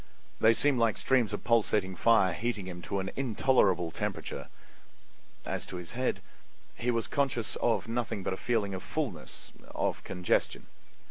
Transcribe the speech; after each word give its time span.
They 0.39 0.51
seemed 0.53 0.79
like 0.79 0.97
streams 0.97 1.31
of 1.31 1.43
pulsating 1.43 1.95
fire 1.95 2.33
heating 2.33 2.65
him 2.65 2.81
to 2.89 2.99
an 3.01 3.11
intolerable 3.15 3.91
temperature. 3.91 4.47
As 5.45 5.67
to 5.67 5.75
his 5.75 5.91
head, 5.91 6.21
he 6.73 6.89
was 6.89 7.05
conscious 7.05 7.55
of 7.57 7.87
nothing 7.87 8.23
but 8.23 8.33
a 8.33 8.37
feeling 8.37 8.73
of 8.73 8.81
fullness—of 8.81 10.03
congestion. 10.03 10.65